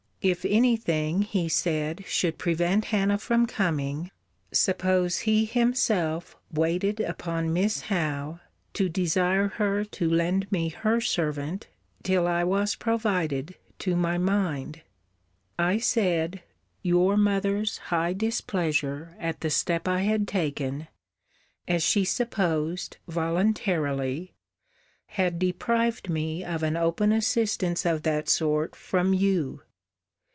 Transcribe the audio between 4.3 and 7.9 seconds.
suppose he himself waited upon Miss